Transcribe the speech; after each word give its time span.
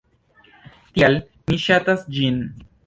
Tial 0.95 1.21
mi 1.53 1.61
ŝatas 1.69 2.07
ĝin. 2.19 2.45